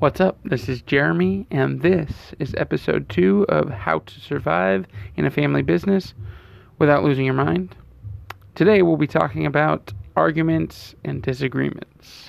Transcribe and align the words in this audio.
What's 0.00 0.20
up? 0.20 0.38
This 0.44 0.68
is 0.68 0.80
Jeremy, 0.82 1.48
and 1.50 1.82
this 1.82 2.32
is 2.38 2.54
episode 2.56 3.08
two 3.08 3.44
of 3.48 3.68
How 3.68 3.98
to 3.98 4.20
Survive 4.20 4.86
in 5.16 5.24
a 5.24 5.30
Family 5.30 5.60
Business 5.62 6.14
Without 6.78 7.02
Losing 7.02 7.24
Your 7.24 7.34
Mind. 7.34 7.74
Today, 8.54 8.82
we'll 8.82 8.96
be 8.96 9.08
talking 9.08 9.44
about 9.44 9.92
arguments 10.14 10.94
and 11.04 11.20
disagreements. 11.20 12.28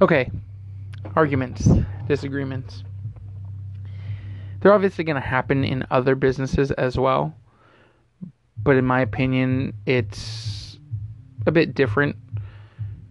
Okay, 0.00 0.30
arguments, 1.16 1.68
disagreements. 2.06 2.84
They're 4.60 4.72
obviously 4.72 5.02
going 5.02 5.20
to 5.20 5.28
happen 5.28 5.64
in 5.64 5.84
other 5.90 6.14
businesses 6.14 6.70
as 6.70 6.96
well, 6.96 7.34
but 8.62 8.76
in 8.76 8.84
my 8.84 9.00
opinion, 9.00 9.74
it's 9.84 10.78
a 11.44 11.50
bit 11.50 11.74
different. 11.74 12.14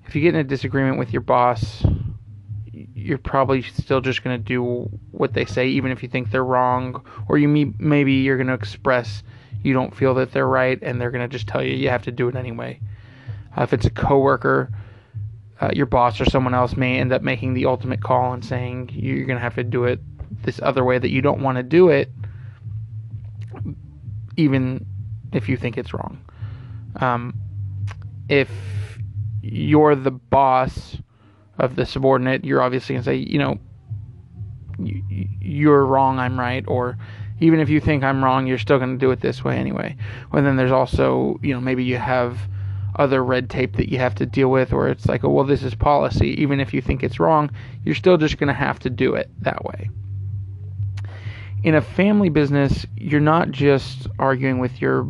If 0.08 0.16
you 0.16 0.22
get 0.22 0.36
in 0.36 0.40
a 0.40 0.44
disagreement 0.46 0.98
with 0.98 1.12
your 1.12 1.22
boss, 1.22 1.84
you're 3.06 3.18
probably 3.20 3.62
still 3.62 4.02
just 4.02 4.24
going 4.24 4.36
to 4.36 4.44
do 4.44 4.90
what 5.12 5.34
they 5.34 5.46
say, 5.46 5.68
even 5.68 5.92
if 5.92 6.02
you 6.02 6.10
think 6.10 6.32
they're 6.32 6.44
wrong, 6.44 7.06
or 7.30 7.38
you 7.38 7.48
may, 7.48 7.72
maybe 7.78 8.14
you're 8.14 8.38
going 8.38 8.48
to 8.48 8.54
express 8.54 9.22
you 9.62 9.74
don't 9.74 9.96
feel 9.96 10.16
that 10.16 10.32
they're 10.32 10.48
right, 10.48 10.80
and 10.82 11.00
they're 11.00 11.12
going 11.12 11.28
to 11.28 11.28
just 11.28 11.48
tell 11.48 11.64
you 11.64 11.74
you 11.74 11.90
have 11.90 12.04
to 12.04 12.12
do 12.12 12.28
it 12.28 12.36
anyway. 12.36 12.80
Uh, 13.56 13.64
if 13.64 13.74
it's 13.74 13.86
a 13.86 13.90
coworker, 13.92 14.72
uh, 15.62 15.70
your 15.74 15.86
boss 15.86 16.20
or 16.20 16.26
someone 16.26 16.54
else 16.54 16.76
may 16.76 17.00
end 17.00 17.14
up 17.14 17.22
making 17.22 17.54
the 17.54 17.66
ultimate 17.66 18.02
call 18.02 18.34
and 18.34 18.44
saying 18.44 18.90
you're 18.94 19.26
going 19.26 19.38
to 19.38 19.44
have 19.44 19.56
to 19.56 19.64
do 19.64 19.86
it 19.86 20.00
this 20.44 20.60
other 20.62 20.84
way 20.84 20.98
that 20.98 21.10
you 21.10 21.22
don't 21.22 21.42
want 21.42 21.58
to 21.58 21.64
do 21.64 21.90
it, 21.90 22.12
even 24.36 24.86
if 25.32 25.48
you 25.48 25.58
think 25.58 25.78
it's 25.78 25.94
wrong. 25.94 26.20
Um, 26.98 27.36
if 28.30 28.50
you're 29.42 29.96
the 29.96 30.12
boss 30.12 30.98
of 31.58 31.76
the 31.76 31.86
subordinate, 31.86 32.44
you're 32.44 32.62
obviously 32.62 32.96
going 32.96 33.04
to 33.04 33.10
say, 33.10 33.16
you 33.16 33.40
know, 33.40 33.60
you're 34.78 35.86
wrong, 35.86 36.20
I'm 36.20 36.40
right, 36.40 36.66
or 36.68 36.98
even 37.40 37.60
if 37.60 37.70
you 37.70 37.80
think 37.80 38.04
I'm 38.04 38.24
wrong, 38.24 38.48
you're 38.48 38.58
still 38.58 38.78
going 38.78 38.98
to 38.98 38.98
do 38.98 39.12
it 39.12 39.22
this 39.22 39.44
way 39.44 39.58
anyway. 39.58 39.96
Well, 40.32 40.44
then 40.44 40.56
there's 40.56 40.72
also, 40.72 41.40
you 41.42 41.54
know, 41.54 41.62
maybe 41.62 41.84
you 41.84 41.98
have 41.98 42.40
other 42.98 43.24
red 43.24 43.50
tape 43.50 43.76
that 43.76 43.90
you 43.90 43.98
have 43.98 44.16
to 44.16 44.26
deal 44.26 44.50
with, 44.50 44.72
or 44.72 44.88
it's 44.88 45.06
like, 45.06 45.24
oh, 45.24 45.30
well, 45.30 45.46
this 45.46 45.64
is 45.64 45.76
policy. 45.76 46.30
Even 46.42 46.60
if 46.60 46.74
you 46.74 46.82
think 46.82 47.04
it's 47.04 47.20
wrong, 47.20 47.50
you're 47.84 47.96
still 47.96 48.18
just 48.18 48.38
going 48.38 48.48
to 48.48 48.54
have 48.54 48.80
to 48.80 48.90
do 48.90 49.16
it 49.16 49.30
that 49.42 49.64
way. 49.66 49.90
In 51.64 51.76
a 51.76 51.82
family 51.82 52.30
business, 52.30 52.86
you're 52.96 53.20
not 53.20 53.52
just 53.52 54.08
arguing 54.20 54.60
with 54.60 54.82
your 54.82 55.04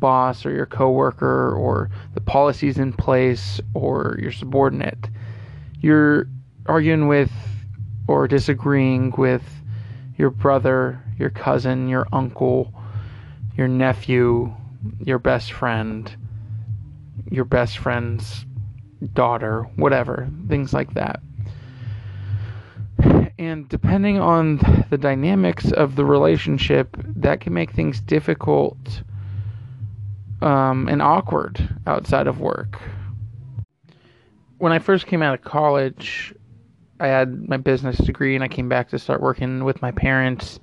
boss 0.00 0.46
or 0.46 0.50
your 0.50 0.66
coworker 0.66 1.54
or 1.54 1.90
the 2.14 2.20
policies 2.20 2.78
in 2.78 2.92
place 2.92 3.60
or 3.74 4.18
your 4.20 4.32
subordinate 4.32 5.08
you're 5.80 6.26
arguing 6.66 7.08
with 7.08 7.30
or 8.06 8.28
disagreeing 8.28 9.12
with 9.16 9.42
your 10.16 10.30
brother, 10.30 11.02
your 11.18 11.30
cousin, 11.30 11.88
your 11.88 12.06
uncle, 12.12 12.72
your 13.56 13.68
nephew, 13.68 14.54
your 14.98 15.18
best 15.18 15.52
friend, 15.52 16.14
your 17.30 17.44
best 17.44 17.78
friend's 17.78 18.44
daughter, 19.14 19.62
whatever, 19.76 20.28
things 20.48 20.72
like 20.72 20.92
that. 20.94 21.20
And 23.38 23.66
depending 23.68 24.18
on 24.18 24.58
the 24.90 24.98
dynamics 24.98 25.72
of 25.72 25.96
the 25.96 26.04
relationship, 26.04 26.96
that 27.16 27.40
can 27.40 27.54
make 27.54 27.70
things 27.70 28.00
difficult 28.00 29.02
um, 30.42 30.88
and 30.88 31.00
awkward 31.00 31.76
outside 31.86 32.26
of 32.26 32.40
work 32.40 32.80
when 34.60 34.72
I 34.72 34.78
first 34.78 35.06
came 35.06 35.22
out 35.22 35.34
of 35.34 35.42
college, 35.42 36.34
I 37.00 37.06
had 37.06 37.48
my 37.48 37.56
business 37.56 37.96
degree 37.96 38.34
and 38.34 38.44
I 38.44 38.48
came 38.48 38.68
back 38.68 38.90
to 38.90 38.98
start 38.98 39.22
working 39.22 39.64
with 39.64 39.80
my 39.80 39.90
parents. 39.90 40.60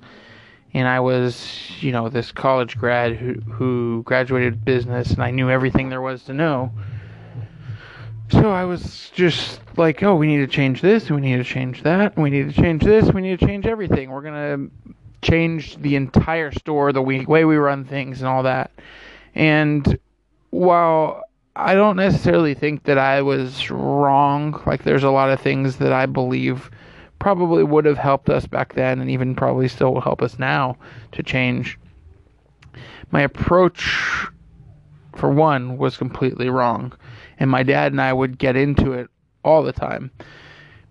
And 0.72 0.86
I 0.86 1.00
was, 1.00 1.50
you 1.80 1.90
know, 1.90 2.08
this 2.08 2.30
college 2.30 2.78
grad 2.78 3.16
who 3.16 3.34
who 3.50 4.02
graduated 4.04 4.64
business 4.64 5.10
and 5.10 5.22
I 5.22 5.32
knew 5.32 5.50
everything 5.50 5.88
there 5.88 6.00
was 6.00 6.22
to 6.24 6.32
know. 6.32 6.70
So 8.30 8.52
I 8.52 8.64
was 8.64 9.10
just 9.14 9.60
like, 9.76 10.02
oh, 10.02 10.14
we 10.14 10.28
need 10.28 10.38
to 10.38 10.46
change 10.46 10.80
this, 10.80 11.10
we 11.10 11.20
need 11.20 11.38
to 11.38 11.44
change 11.44 11.82
that, 11.82 12.16
we 12.16 12.30
need 12.30 12.54
to 12.54 12.62
change 12.62 12.84
this, 12.84 13.12
we 13.12 13.22
need 13.22 13.40
to 13.40 13.46
change 13.46 13.66
everything. 13.66 14.10
We're 14.10 14.22
gonna 14.22 14.68
change 15.22 15.76
the 15.78 15.96
entire 15.96 16.52
store, 16.52 16.92
the 16.92 17.02
way 17.02 17.24
we 17.24 17.56
run 17.56 17.84
things, 17.84 18.20
and 18.20 18.28
all 18.28 18.44
that. 18.44 18.70
And 19.34 19.98
while 20.50 21.24
I 21.60 21.74
don't 21.74 21.96
necessarily 21.96 22.54
think 22.54 22.84
that 22.84 22.98
I 22.98 23.20
was 23.20 23.68
wrong. 23.68 24.62
Like, 24.64 24.84
there's 24.84 25.02
a 25.02 25.10
lot 25.10 25.30
of 25.30 25.40
things 25.40 25.78
that 25.78 25.92
I 25.92 26.06
believe 26.06 26.70
probably 27.18 27.64
would 27.64 27.84
have 27.84 27.98
helped 27.98 28.30
us 28.30 28.46
back 28.46 28.74
then 28.74 29.00
and 29.00 29.10
even 29.10 29.34
probably 29.34 29.66
still 29.66 29.92
will 29.92 30.00
help 30.00 30.22
us 30.22 30.38
now 30.38 30.76
to 31.10 31.22
change. 31.24 31.76
My 33.10 33.22
approach, 33.22 34.28
for 35.16 35.32
one, 35.32 35.78
was 35.78 35.96
completely 35.96 36.48
wrong. 36.48 36.92
And 37.40 37.50
my 37.50 37.64
dad 37.64 37.90
and 37.90 38.00
I 38.00 38.12
would 38.12 38.38
get 38.38 38.54
into 38.54 38.92
it 38.92 39.10
all 39.42 39.64
the 39.64 39.72
time 39.72 40.12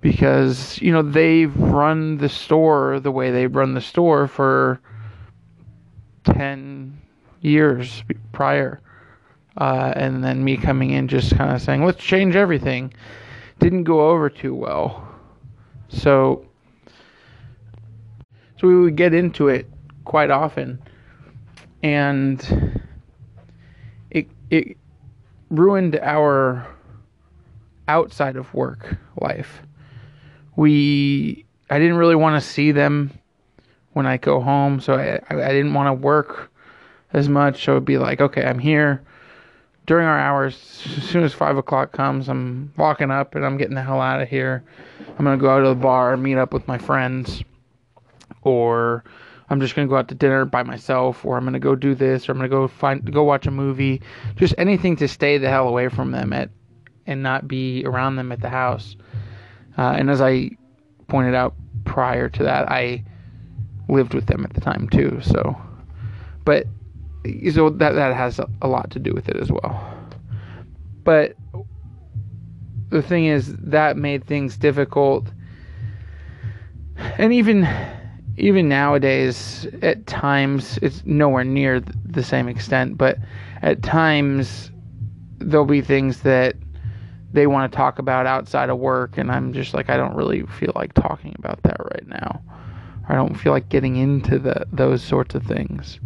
because, 0.02 0.82
you 0.82 0.92
know, 0.92 1.02
they've 1.02 1.56
run 1.56 2.18
the 2.18 2.28
store 2.28 3.00
the 3.00 3.12
way 3.12 3.32
they 3.32 3.48
run 3.48 3.74
the 3.74 3.80
store 3.80 4.28
for 4.28 4.82
10 6.26 7.00
years 7.40 8.04
prior 8.34 8.82
uh, 9.58 9.92
and 9.96 10.24
then 10.24 10.44
me 10.44 10.56
coming 10.56 10.92
in 10.92 11.08
just 11.08 11.36
kind 11.36 11.54
of 11.54 11.62
saying, 11.62 11.84
let's 11.84 12.04
change 12.04 12.36
everything, 12.36 12.94
didn't 13.60 13.84
go 13.84 14.10
over 14.10 14.30
too 14.30 14.54
well. 14.54 15.08
So, 15.90 16.46
so 18.60 18.68
we 18.68 18.80
would 18.80 18.96
get 18.96 19.14
into 19.14 19.48
it 19.48 19.68
quite 20.06 20.30
often, 20.30 20.80
and 21.82 22.82
it 24.12 24.28
it 24.52 24.78
ruined 25.50 25.98
our 26.02 26.68
outside 27.88 28.36
of 28.36 28.54
work 28.54 28.98
life. 29.20 29.62
We 30.56 31.46
I 31.70 31.80
didn't 31.80 31.98
really 31.98 32.16
want 32.16 32.42
to 32.42 32.48
see 32.48 32.72
them 32.72 33.12
when 33.94 34.06
I 34.06 34.18
go 34.18 34.40
home, 34.40 34.80
so 34.82 34.94
I 34.94 35.20
I, 35.34 35.46
I 35.46 35.52
didn't 35.52 35.74
want 35.74 35.88
to 35.88 35.94
work 35.94 36.52
as 37.14 37.28
much. 37.28 37.64
So 37.64 37.72
it'd 37.72 37.86
be 37.86 37.98
like, 37.98 38.22
okay, 38.22 38.46
I'm 38.46 38.60
here 38.60 39.02
during 39.88 40.06
our 40.06 40.20
hours, 40.20 40.84
as 40.98 41.04
soon 41.04 41.24
as 41.24 41.34
five 41.34 41.58
o'clock 41.58 41.94
comes, 41.94 42.28
I'm 42.28 42.72
walking 42.78 43.10
up 43.10 43.36
and 43.36 43.46
I'm 43.46 43.58
getting 43.58 43.74
the 43.74 43.82
hell 43.82 44.02
out 44.02 44.22
of 44.22 44.28
here. 44.28 44.64
I'm 45.18 45.24
gonna 45.24 45.38
go 45.38 45.50
out 45.50 45.62
to 45.62 45.70
the 45.70 45.76
bar, 45.76 46.16
meet 46.18 46.38
up 46.38 46.54
with 46.54 46.68
my 46.68 46.78
friends, 46.78 47.42
or 48.42 49.06
I'm 49.50 49.62
just 49.62 49.76
gonna 49.76 49.88
go 49.88 49.96
out 49.96 50.10
to 50.10 50.16
dinner 50.16 50.44
by 50.44 50.62
myself, 50.62 51.24
or 51.24 51.38
I'm 51.38 51.46
gonna 51.46 51.60
go 51.60 51.74
do 51.74 51.96
this, 51.96 52.28
or 52.28 52.34
I'm 52.34 52.38
gonna 52.38 52.50
go 52.50 52.68
find 52.68 53.12
go 53.12 53.24
watch 53.24 53.48
a 53.48 53.52
movie. 53.52 54.02
Just 54.36 54.54
anything 54.58 54.98
to 54.98 55.08
stay 55.08 55.38
the 55.38 55.50
hell 55.50 55.70
away 55.70 55.88
from 55.88 56.12
them 56.12 56.34
at 56.34 56.50
and 57.08 57.24
not 57.24 57.48
be 57.48 57.86
around 57.86 58.18
them 58.18 58.34
at 58.34 58.42
the 58.42 58.50
house. 58.50 58.98
Uh, 59.78 59.96
and 59.98 60.10
as 60.10 60.20
I 60.20 60.52
pointed 61.08 61.34
out 61.34 61.56
prior 61.86 62.28
to 62.28 62.44
that, 62.44 62.70
I 62.70 63.06
lived 63.88 64.14
with 64.14 64.26
them 64.26 64.44
at 64.44 64.54
the 64.54 64.60
time 64.60 64.90
too. 64.90 65.22
So, 65.24 65.56
but 66.44 66.68
so 67.52 67.70
that 67.70 67.94
that 67.94 68.16
has 68.16 68.40
a 68.62 68.68
lot 68.68 68.92
to 68.92 69.00
do 69.00 69.14
with 69.14 69.30
it 69.30 69.38
as 69.38 69.52
well. 69.52 69.98
But 71.04 71.36
the 72.90 73.02
thing 73.02 73.26
is 73.26 73.56
that 73.58 73.98
made 73.98 74.26
things 74.26 74.58
difficult, 74.58 75.28
and 77.18 77.34
even 77.34 77.68
even 78.38 78.70
nowadays, 78.70 79.68
at 79.82 80.06
times 80.06 80.78
it's 80.82 81.04
nowhere 81.06 81.44
near 81.44 81.80
the 81.80 82.24
same 82.24 82.48
extent. 82.48 82.98
But 82.98 83.18
at 83.62 83.82
times 83.82 84.72
there'll 85.40 85.66
be 85.66 85.82
things 85.82 86.22
that 86.22 86.56
they 87.34 87.48
want 87.48 87.72
to 87.72 87.76
talk 87.76 88.00
about 88.00 88.26
outside 88.26 88.70
of 88.70 88.78
work, 88.78 89.18
and 89.18 89.32
I'm 89.32 89.54
just 89.54 89.74
like 89.74 89.90
I 89.90 89.98
don't 89.98 90.16
really 90.16 90.44
feel 90.46 90.72
like 90.76 90.94
talking 90.94 91.36
about 91.40 91.64
that 91.64 91.78
right 91.80 92.08
now. 92.08 92.42
I 93.10 93.16
don't 93.16 93.36
feel 93.36 93.54
like 93.54 93.70
getting 93.70 93.96
into 93.96 94.40
the 94.40 94.66
those 94.72 95.02
sorts 95.02 95.36
of 95.36 95.44
things 95.44 96.00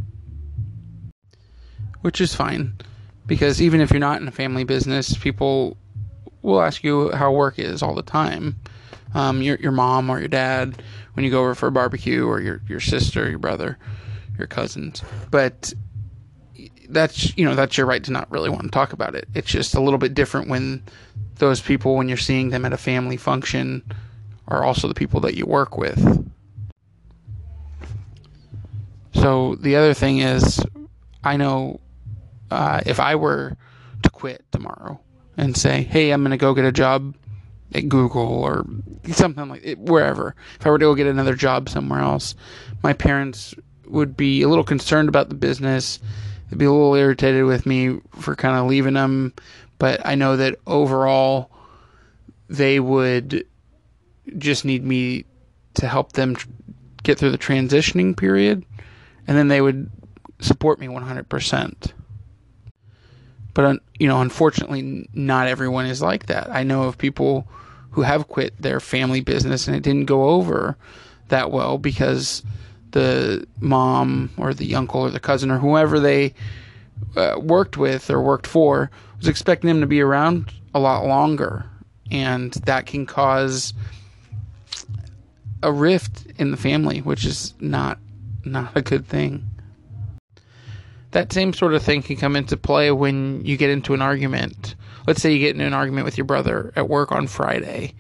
which 2.02 2.22
is 2.22 2.34
fine 2.34 2.74
because 3.26 3.62
even 3.62 3.82
if 3.82 3.92
you're 3.92 4.00
not 4.00 4.22
in 4.22 4.28
a 4.28 4.32
family 4.32 4.64
business, 4.64 5.18
people 5.18 5.78
will 6.42 6.62
ask 6.62 6.84
you 6.84 7.12
how 7.12 7.32
work 7.32 7.60
is 7.60 7.82
all 7.82 7.96
the 7.96 8.02
time. 8.02 8.58
Um, 9.14 9.42
your 9.42 9.58
your 9.58 9.72
mom 9.72 10.10
or 10.10 10.20
your 10.20 10.28
dad 10.28 10.82
when 11.14 11.26
you 11.26 11.32
go 11.32 11.42
over 11.42 11.56
for 11.56 11.68
a 11.68 11.72
barbecue, 11.72 12.26
or 12.26 12.40
your 12.40 12.62
your 12.68 12.80
sister, 12.80 13.30
your 13.30 13.40
brother, 13.40 13.78
your 14.38 14.48
cousins. 14.48 15.04
But 15.30 15.74
that's 16.90 17.36
you 17.38 17.46
know 17.46 17.56
that's 17.56 17.78
your 17.78 17.86
right 17.86 18.04
to 18.04 18.12
not 18.12 18.30
really 18.32 18.50
want 18.50 18.64
to 18.64 18.70
talk 18.70 18.94
about 18.94 19.16
it. 19.16 19.28
It's 19.34 19.50
just 19.50 19.76
a 19.76 19.82
little 19.82 20.00
bit 20.00 20.14
different 20.14 20.48
when 20.48 20.84
those 21.36 21.60
people, 21.60 21.96
when 21.96 22.08
you're 22.08 22.18
seeing 22.18 22.50
them 22.50 22.66
at 22.66 22.74
a 22.74 22.78
family 22.78 23.18
function, 23.18 23.84
are 24.48 24.64
also 24.64 24.88
the 24.88 24.94
people 24.94 25.20
that 25.22 25.36
you 25.36 25.46
work 25.46 25.78
with. 25.78 26.30
So 29.14 29.56
the 29.56 29.76
other 29.76 29.94
thing 29.94 30.20
is, 30.20 30.64
I 31.24 31.38
know 31.38 31.80
uh, 32.52 32.82
if 32.86 33.00
I 33.00 33.16
were 33.16 33.56
to 34.04 34.10
quit 34.10 34.44
tomorrow 34.52 35.00
and 35.38 35.56
say, 35.56 35.84
hey, 35.84 36.12
I'm 36.12 36.22
going 36.22 36.32
to 36.32 36.38
go 36.38 36.54
get 36.54 36.66
a 36.66 36.72
job 36.72 37.16
at 37.74 37.88
Google 37.88 38.44
or 38.44 38.66
something 39.12 39.48
like 39.50 39.62
it, 39.64 39.80
wherever. 39.80 40.36
If 40.60 40.68
I 40.68 40.70
were 40.70 40.78
to 40.78 40.86
go 40.86 40.96
get 40.96 41.08
another 41.08 41.36
job 41.36 41.70
somewhere 41.70 42.02
else, 42.02 42.36
my 42.84 42.94
parents 42.94 43.56
would 43.88 44.16
be 44.16 44.42
a 44.42 44.50
little 44.50 44.64
concerned 44.64 45.10
about 45.10 45.30
the 45.30 45.36
business. 45.36 46.00
They'd 46.50 46.60
be 46.60 46.66
a 46.66 46.72
little 46.72 46.96
irritated 46.96 47.46
with 47.46 47.66
me 47.66 48.00
for 48.20 48.36
kind 48.36 48.58
of 48.58 48.68
leaving 48.68 48.94
them, 48.96 49.34
but 49.80 50.06
I 50.06 50.16
know 50.16 50.38
that 50.38 50.60
overall 50.68 51.50
they 52.50 52.80
would 52.80 53.46
just 54.38 54.66
need 54.66 54.84
me 54.84 55.26
to 55.76 55.88
help 55.88 56.14
them 56.14 56.36
tr- 56.36 56.50
get 57.04 57.18
through 57.18 57.32
the 57.32 57.38
transitioning 57.38 58.16
period, 58.16 58.66
and 59.28 59.38
then 59.38 59.48
they 59.48 59.62
would 59.62 59.90
support 60.40 60.80
me 60.80 60.88
100%. 60.88 61.92
But 63.54 63.82
you 64.00 64.08
know, 64.08 64.22
unfortunately, 64.22 65.10
not 65.14 65.48
everyone 65.48 65.86
is 65.86 66.02
like 66.02 66.28
that. 66.28 66.50
I 66.50 66.64
know 66.64 66.84
of 66.84 66.98
people 66.98 67.48
who 67.92 68.02
have 68.02 68.28
quit 68.28 68.54
their 68.62 68.80
family 68.80 69.22
business 69.22 69.68
and 69.68 69.76
it 69.76 69.84
didn't 69.84 70.06
go 70.06 70.30
over 70.30 70.78
that 71.28 71.52
well 71.52 71.78
because 71.78 72.44
the 72.92 73.46
mom 73.60 74.30
or 74.38 74.54
the 74.54 74.76
uncle 74.76 75.02
or 75.02 75.10
the 75.10 75.20
cousin 75.20 75.52
or 75.52 75.58
whoever 75.58 76.00
they 76.00 76.34
uh, 77.16 77.36
worked 77.42 77.78
with 77.78 78.10
or 78.10 78.22
worked 78.22 78.48
for 78.48 78.90
was 79.18 79.28
expecting 79.28 79.68
them 79.68 79.82
to 79.82 79.88
be 79.88 80.02
around 80.02 80.54
a 80.74 80.80
lot 80.80 81.06
longer, 81.06 81.66
and 82.10 82.54
that 82.66 82.86
can 82.86 83.06
cause 83.06 83.74
a 85.64 85.72
rift 85.72 86.26
in 86.38 86.52
the 86.52 86.58
family, 86.58 87.00
which 87.00 87.26
is 87.26 87.54
not 87.60 88.00
not 88.44 88.72
a 88.76 88.82
good 88.82 89.06
thing. 89.06 89.51
That 91.12 91.34
same 91.34 91.54
sort 91.54 91.74
of 91.74 91.84
thing 91.84 92.02
can 92.02 92.16
come 92.16 92.36
into 92.36 92.56
play 92.58 92.92
when 92.92 93.46
you 93.46 93.58
get 93.58 93.70
into 93.70 93.94
an 93.94 94.02
argument. 94.02 94.76
Let's 95.06 95.22
say 95.22 95.34
you 95.34 95.40
get 95.40 95.56
into 95.56 95.66
an 95.66 95.74
argument 95.74 96.06
with 96.06 96.18
your 96.18 96.26
brother 96.26 96.72
at 96.76 96.88
work 96.88 97.12
on 97.12 97.28
Friday, 97.28 97.96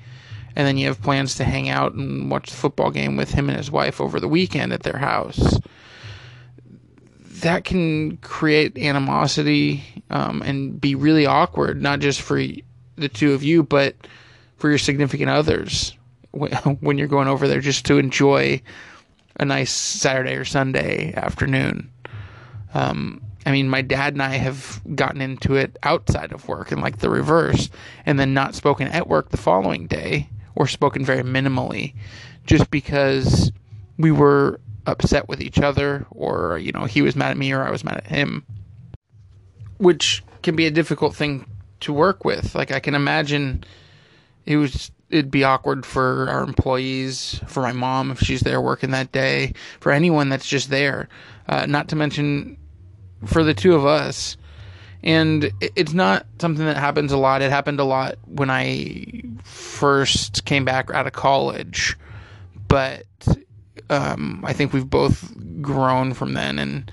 and 0.55 0.65
then 0.65 0.77
you 0.77 0.87
have 0.87 1.01
plans 1.01 1.35
to 1.35 1.43
hang 1.43 1.69
out 1.69 1.93
and 1.93 2.31
watch 2.31 2.49
the 2.49 2.55
football 2.55 2.91
game 2.91 3.17
with 3.17 3.31
him 3.31 3.49
and 3.49 3.57
his 3.57 3.71
wife 3.71 3.99
over 3.99 4.19
the 4.19 4.27
weekend 4.27 4.71
at 4.71 4.83
their 4.83 4.97
house. 4.97 5.59
That 7.41 7.65
can 7.65 8.17
create 8.17 8.77
animosity 8.77 9.83
um, 10.09 10.41
and 10.41 10.79
be 10.79 10.95
really 10.95 11.25
awkward, 11.25 11.81
not 11.81 11.99
just 11.99 12.21
for 12.21 12.37
the 12.37 13.09
two 13.09 13.33
of 13.33 13.43
you, 13.43 13.63
but 13.63 13.95
for 14.57 14.69
your 14.69 14.77
significant 14.77 15.29
others 15.29 15.97
when 16.31 16.97
you're 16.97 17.07
going 17.07 17.27
over 17.27 17.47
there 17.47 17.59
just 17.59 17.85
to 17.87 17.97
enjoy 17.97 18.61
a 19.37 19.45
nice 19.45 19.71
Saturday 19.71 20.35
or 20.35 20.45
Sunday 20.45 21.13
afternoon. 21.15 21.89
Um, 22.73 23.21
I 23.45 23.51
mean, 23.51 23.69
my 23.69 23.81
dad 23.81 24.13
and 24.13 24.21
I 24.21 24.35
have 24.35 24.81
gotten 24.95 25.21
into 25.21 25.55
it 25.55 25.77
outside 25.83 26.31
of 26.31 26.47
work 26.47 26.71
and 26.71 26.81
like 26.81 26.99
the 26.99 27.09
reverse, 27.09 27.69
and 28.05 28.19
then 28.19 28.33
not 28.33 28.55
spoken 28.55 28.87
at 28.87 29.07
work 29.07 29.29
the 29.29 29.37
following 29.37 29.87
day 29.87 30.29
or 30.55 30.67
spoken 30.67 31.03
very 31.03 31.23
minimally 31.23 31.93
just 32.45 32.69
because 32.71 33.51
we 33.97 34.11
were 34.11 34.59
upset 34.85 35.27
with 35.27 35.41
each 35.41 35.59
other 35.59 36.05
or, 36.11 36.57
you 36.57 36.71
know, 36.71 36.85
he 36.85 37.01
was 37.01 37.15
mad 37.15 37.31
at 37.31 37.37
me 37.37 37.51
or 37.51 37.63
I 37.63 37.71
was 37.71 37.83
mad 37.83 37.97
at 37.97 38.07
him, 38.07 38.45
which 39.77 40.23
can 40.43 40.55
be 40.55 40.65
a 40.65 40.71
difficult 40.71 41.15
thing 41.15 41.45
to 41.81 41.93
work 41.93 42.25
with. 42.25 42.55
Like, 42.55 42.71
I 42.71 42.79
can 42.79 42.95
imagine 42.95 43.63
it 44.45 44.57
was 44.57 44.91
it'd 45.09 45.31
be 45.31 45.43
awkward 45.43 45.85
for 45.85 46.29
our 46.29 46.43
employees, 46.43 47.41
for 47.47 47.61
my 47.61 47.73
mom 47.73 48.11
if 48.11 48.19
she's 48.19 48.41
there 48.41 48.61
working 48.61 48.91
that 48.91 49.11
day, 49.11 49.53
for 49.79 49.91
anyone 49.91 50.29
that's 50.29 50.47
just 50.47 50.69
there. 50.69 51.09
Uh, 51.49 51.65
not 51.65 51.89
to 51.89 51.95
mention 51.95 52.57
for 53.25 53.43
the 53.43 53.53
two 53.53 53.75
of 53.75 53.85
us. 53.85 54.37
And 55.03 55.51
it's 55.61 55.93
not 55.93 56.27
something 56.39 56.65
that 56.65 56.77
happens 56.77 57.11
a 57.11 57.17
lot. 57.17 57.41
It 57.41 57.49
happened 57.49 57.79
a 57.79 57.83
lot 57.83 58.17
when 58.27 58.49
I 58.49 59.23
first 59.43 60.45
came 60.45 60.63
back 60.63 60.91
out 60.91 61.07
of 61.07 61.13
college. 61.13 61.97
But 62.67 63.05
um, 63.89 64.43
I 64.45 64.53
think 64.53 64.73
we've 64.73 64.89
both 64.89 65.33
grown 65.61 66.13
from 66.13 66.33
then. 66.33 66.59
And 66.59 66.91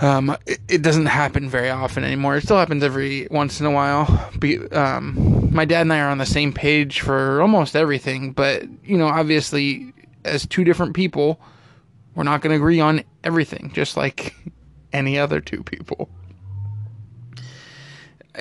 um, 0.00 0.36
it, 0.46 0.60
it, 0.68 0.82
doesn't 0.82 1.06
happen 1.06 1.48
very 1.48 1.70
often 1.70 2.04
anymore. 2.04 2.36
It 2.36 2.44
still 2.44 2.58
happens 2.58 2.84
every 2.84 3.26
once 3.30 3.60
in 3.60 3.66
a 3.66 3.70
while. 3.70 4.30
Um, 4.72 5.48
my 5.52 5.64
dad 5.64 5.82
and 5.82 5.92
I 5.92 6.00
are 6.00 6.10
on 6.10 6.18
the 6.18 6.26
same 6.26 6.52
page 6.52 7.00
for 7.00 7.40
almost 7.40 7.74
everything. 7.74 8.32
But, 8.32 8.64
you 8.84 8.98
know, 8.98 9.08
obviously, 9.08 9.92
as 10.24 10.46
two 10.46 10.64
different 10.64 10.94
people, 10.94 11.40
we're 12.16 12.24
not 12.24 12.40
going 12.40 12.50
to 12.50 12.56
agree 12.56 12.80
on 12.80 13.04
everything, 13.22 13.70
just 13.74 13.96
like 13.96 14.34
any 14.92 15.18
other 15.18 15.40
two 15.40 15.62
people. 15.62 16.08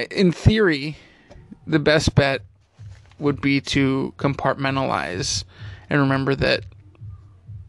In 0.10 0.31
theory, 0.31 0.98
the 1.68 1.80
best 1.80 2.16
bet 2.16 2.42
would 3.19 3.42
be 3.42 3.62
to 3.62 4.13
compartmentalize 4.18 5.44
and 5.89 6.00
remember 6.00 6.36
that 6.36 6.63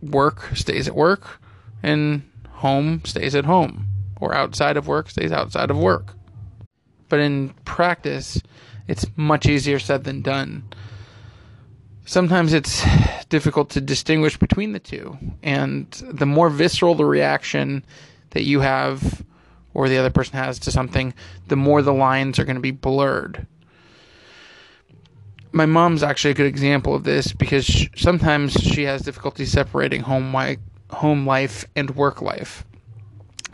work 0.01 0.51
stays 0.55 0.89
at 0.89 0.95
work 0.95 1.41
and 1.83 2.23
home 2.51 3.03
stays 3.05 3.35
at 3.35 3.45
home, 3.45 3.87
or 4.21 4.35
outside 4.35 4.77
of 4.77 4.87
work 4.87 5.11
stays 5.11 5.33
outside 5.33 5.71
of 5.71 5.79
work. 5.79 6.15
But 7.09 7.21
in 7.21 7.51
practice, 7.65 8.41
it's 8.89 9.07
much 9.17 9.47
easier 9.47 9.79
said 9.79 10.05
than 10.05 10.23
done. 10.23 10.65
Sometimes 12.07 12.53
it's 12.53 12.85
difficult 13.29 13.71
to 13.71 13.81
distinguish 13.81 14.37
between 14.37 14.73
the 14.73 14.79
two, 14.79 15.19
and 15.43 15.91
the 16.09 16.25
more 16.25 16.49
visceral 16.49 16.95
the 16.95 17.05
reaction 17.05 17.85
that 18.31 18.45
you 18.45 18.61
have 18.61 19.25
or 19.75 19.89
the 19.89 19.99
other 19.99 20.11
person 20.11 20.37
has 20.37 20.61
to 20.61 20.71
something, 20.71 21.13
the 21.49 21.57
more 21.57 21.83
the 21.83 21.93
lines 21.93 22.39
are 22.39 22.45
going 22.45 22.57
to 22.57 22.63
be 22.63 22.71
blurred. 22.71 23.45
My 25.51 25.67
mom's 25.67 26.05
actually 26.05 26.31
a 26.31 26.35
good 26.35 26.47
example 26.47 26.95
of 26.95 27.03
this 27.03 27.33
because 27.33 27.65
she, 27.65 27.91
sometimes 27.97 28.53
she 28.53 28.85
has 28.85 29.03
difficulty 29.03 29.45
separating 29.45 30.03
home 30.03 30.35
home 30.91 31.27
life 31.27 31.65
and 31.75 31.91
work 31.97 32.23
life. 32.23 32.65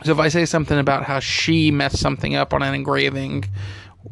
So 0.03 0.11
if 0.11 0.19
I 0.19 0.27
say 0.27 0.45
something 0.45 0.77
about 0.77 1.03
how 1.03 1.19
she 1.19 1.71
messed 1.71 1.97
something 1.97 2.35
up 2.35 2.53
on 2.53 2.61
an 2.61 2.75
engraving 2.75 3.45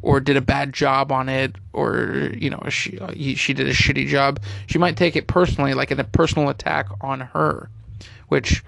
or 0.02 0.20
did 0.20 0.38
a 0.38 0.42
bad 0.42 0.74
job 0.74 1.12
on 1.12 1.30
it 1.30 1.56
or 1.74 2.32
you 2.34 2.50
know 2.50 2.64
she 2.70 2.98
she 3.36 3.54
did 3.54 3.68
a 3.68 3.74
shitty 3.74 4.08
job, 4.08 4.40
she 4.68 4.78
might 4.78 4.98
take 4.98 5.16
it 5.16 5.28
personally 5.28 5.74
like 5.74 5.92
in 5.92 6.00
a 6.00 6.04
personal 6.04 6.50
attack 6.50 6.88
on 7.02 7.20
her, 7.20 7.70
which 8.28 8.64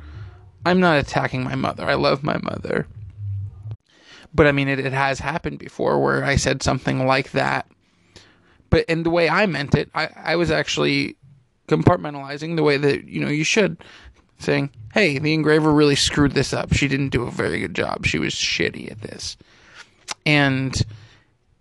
I'm 0.66 0.80
not 0.80 0.98
attacking 0.98 1.44
my 1.44 1.56
mother. 1.56 1.86
I 1.86 1.96
love 1.96 2.24
my 2.24 2.38
mother. 2.38 2.88
But 4.34 4.48
I 4.48 4.52
mean, 4.52 4.68
it, 4.68 4.80
it 4.80 4.94
has 4.94 5.20
happened 5.20 5.60
before 5.60 6.02
where 6.02 6.24
I 6.24 6.38
said 6.38 6.64
something 6.64 7.06
like 7.06 7.32
that. 7.32 7.68
But 8.70 8.86
in 8.86 9.04
the 9.04 9.12
way 9.12 9.30
I 9.30 9.46
meant 9.46 9.76
it, 9.76 9.90
I, 9.94 10.10
I 10.16 10.36
was 10.36 10.50
actually 10.50 11.16
compartmentalizing 11.68 12.56
the 12.56 12.64
way 12.64 12.78
that, 12.78 13.06
you 13.06 13.22
know, 13.22 13.30
you 13.30 13.44
should. 13.44 13.78
Saying, 14.40 14.72
hey, 14.94 15.20
the 15.20 15.34
engraver 15.34 15.72
really 15.72 15.96
screwed 15.96 16.34
this 16.34 16.54
up. 16.54 16.74
She 16.74 16.88
didn't 16.88 17.10
do 17.10 17.24
a 17.24 17.32
very 17.32 17.60
good 17.60 17.76
job. 17.76 18.06
She 18.06 18.20
was 18.20 18.34
shitty 18.34 18.92
at 18.92 19.02
this. 19.02 19.38
And 20.26 20.76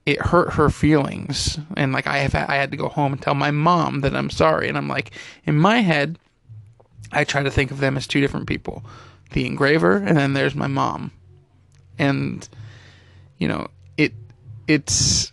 it 0.04 0.20
hurt 0.20 0.54
her 0.54 0.68
feelings. 0.68 1.58
And 1.76 1.92
like 1.92 2.06
I 2.06 2.18
have 2.18 2.34
I 2.34 2.56
had 2.56 2.70
to 2.70 2.76
go 2.76 2.88
home 2.88 3.12
and 3.12 3.22
tell 3.22 3.34
my 3.34 3.50
mom 3.50 4.00
that 4.00 4.14
I'm 4.14 4.30
sorry. 4.30 4.68
And 4.68 4.76
I'm 4.76 4.88
like, 4.88 5.12
in 5.44 5.56
my 5.56 5.80
head, 5.80 6.18
I 7.12 7.24
try 7.24 7.42
to 7.42 7.50
think 7.50 7.70
of 7.70 7.78
them 7.78 7.96
as 7.96 8.06
two 8.06 8.20
different 8.20 8.46
people 8.46 8.84
the 9.32 9.46
engraver, 9.46 9.96
and 9.96 10.16
then 10.16 10.34
there's 10.34 10.54
my 10.54 10.66
mom. 10.66 11.10
And, 11.98 12.46
you 13.38 13.48
know, 13.48 13.68
it 13.96 14.12
it's 14.68 15.32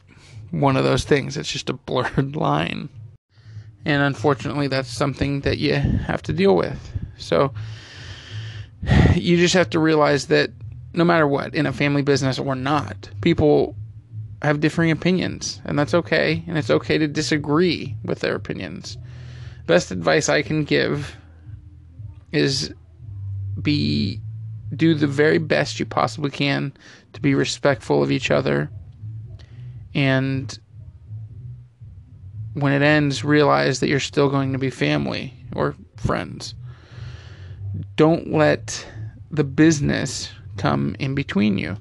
one 0.52 0.78
of 0.78 0.84
those 0.84 1.04
things. 1.04 1.38
It's 1.38 1.52
just 1.52 1.70
a 1.70 1.74
blurred 1.86 2.36
line. 2.36 2.90
And 3.86 4.04
unfortunately, 4.04 4.68
that's 4.68 4.90
something 4.90 5.42
that 5.42 5.58
you 5.58 5.74
have 5.74 6.22
to 6.24 6.34
deal 6.34 6.56
with. 6.56 6.92
So 7.18 7.54
you 9.16 9.38
just 9.38 9.54
have 9.54 9.70
to 9.72 9.80
realize 9.80 10.28
that 10.28 10.52
no 10.94 11.04
matter 11.04 11.28
what, 11.28 11.56
in 11.56 11.66
a 11.66 11.74
family 11.74 12.02
business 12.02 12.40
or 12.40 12.56
not, 12.56 13.10
people 13.22 13.76
have 14.41 14.60
differing 14.60 14.91
opinions, 14.91 15.62
and 15.65 15.77
that's 15.77 15.93
okay. 15.93 16.43
And 16.48 16.58
it's 16.58 16.69
okay 16.69 16.98
to 16.98 17.08
disagree 17.08 17.96
with 18.03 18.19
their 18.19 18.36
opinions. 18.36 18.98
Best 19.65 19.91
advice 19.91 20.29
I 20.29 20.41
can 20.41 20.63
give 20.63 21.15
is 22.31 22.74
be 23.62 24.22
do 24.75 24.93
the 24.93 25.08
very 25.08 25.39
best 25.39 25.79
you 25.79 25.86
possibly 25.86 26.29
can 26.29 26.72
to 27.13 27.22
be 27.22 27.34
respectful 27.34 28.03
of 28.03 28.12
each 28.12 28.29
other 28.29 28.69
and 29.96 30.60
when 32.53 32.72
it 32.72 32.84
ends 32.84 33.24
realize 33.24 33.79
that 33.79 33.88
you're 33.88 34.00
still 34.00 34.29
going 34.29 34.53
to 34.53 34.60
be 34.60 34.69
family 34.69 35.34
or 35.55 35.75
friends 35.98 36.53
don't 37.96 38.31
let 38.31 38.86
the 39.31 39.43
business 39.43 40.29
come 40.58 40.96
in 41.00 41.15
between 41.15 41.58
you 41.58 41.75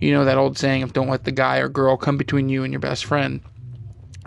you 0.00 0.12
know 0.12 0.24
that 0.24 0.38
old 0.38 0.58
saying 0.58 0.82
of 0.82 0.92
don't 0.92 1.08
let 1.08 1.24
the 1.24 1.32
guy 1.32 1.58
or 1.58 1.68
girl 1.68 1.96
come 1.96 2.16
between 2.16 2.48
you 2.48 2.64
and 2.64 2.72
your 2.72 2.80
best 2.80 3.04
friend 3.04 3.40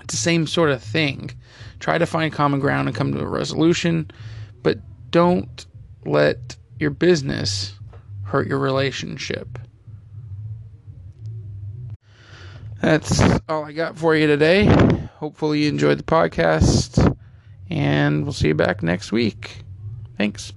it's 0.01 0.13
the 0.13 0.18
same 0.18 0.48
sort 0.48 0.70
of 0.70 0.84
thing 0.84 1.32
try 1.80 1.98
to 1.98 2.06
find 2.06 2.34
common 2.34 2.60
ground 2.60 2.88
and 2.88 2.96
come 2.96 3.12
to 3.12 3.20
a 3.20 3.27
resolution 3.27 4.10
but 4.62 4.77
don't 5.12 5.65
let 6.06 6.58
your 6.80 6.92
business 6.92 7.74
hurt 8.24 8.48
your 8.48 8.60
relationship. 8.60 9.60
That's 12.82 13.22
all 13.48 13.63
I 13.63 13.72
got 13.72 13.98
for 13.98 14.15
you 14.15 14.27
today. 14.27 14.65
Hopefully, 15.18 15.63
you 15.63 15.70
enjoyed 15.70 16.00
the 16.00 16.03
podcast, 16.03 17.15
and 17.70 18.24
we'll 18.24 18.34
see 18.34 18.50
you 18.50 18.56
back 18.56 18.84
next 18.84 19.12
week. 19.12 19.63
Thanks. 20.18 20.51